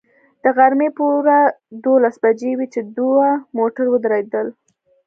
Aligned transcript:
د 0.43 0.45
غرمې 0.57 0.89
پوره 0.97 1.39
دولس 1.85 2.15
بجې 2.23 2.51
وې 2.57 2.67
چې 2.73 2.81
دوه 2.97 3.27
موټر 3.57 3.85
ودرېدل. 3.89 4.47